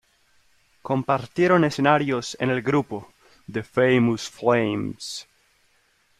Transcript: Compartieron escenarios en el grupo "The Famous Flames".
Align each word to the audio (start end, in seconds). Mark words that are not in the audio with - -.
Compartieron 0.81 1.63
escenarios 1.63 2.35
en 2.39 2.49
el 2.49 2.63
grupo 2.63 3.13
"The 3.51 3.61
Famous 3.61 4.27
Flames". 4.27 5.27